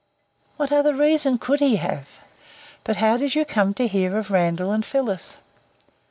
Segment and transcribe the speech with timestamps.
[0.57, 2.19] "What other reason could he have?
[2.83, 5.37] But how did you come to hear of Randall and Phyllis?"